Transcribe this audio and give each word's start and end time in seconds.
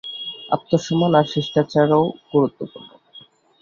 আত্মসম্মান 0.51 1.13
আর 1.19 1.25
শিষ্টাচার 1.33 1.87
ও 1.99 2.01
গুরুত্বপূর্ণ। 2.31 2.89